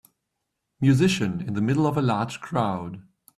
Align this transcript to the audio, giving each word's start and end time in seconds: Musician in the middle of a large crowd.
Musician 0.79 1.39
in 1.41 1.53
the 1.53 1.61
middle 1.61 1.85
of 1.85 1.95
a 1.95 2.01
large 2.01 2.39
crowd. 2.41 3.03